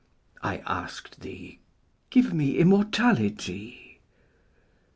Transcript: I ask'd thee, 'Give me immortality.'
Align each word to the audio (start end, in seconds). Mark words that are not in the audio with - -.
I 0.41 0.63
ask'd 0.65 1.21
thee, 1.21 1.59
'Give 2.09 2.33
me 2.33 2.57
immortality.' 2.57 3.99